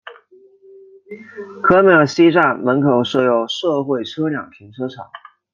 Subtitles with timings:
[1.61, 5.05] 科梅尔西站门口设有社会车辆停车场。